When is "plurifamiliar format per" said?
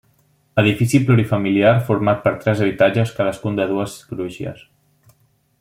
1.09-2.33